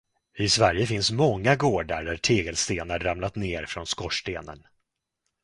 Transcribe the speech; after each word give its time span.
I 0.37 0.49
Sverige 0.49 0.85
finns 0.85 1.11
många 1.11 1.55
gårdar 1.55 2.03
där 2.03 2.17
tegelstenar 2.17 2.99
ramlat 2.99 3.35
ner 3.35 3.65
från 3.65 3.85
skorstenen. 3.87 4.65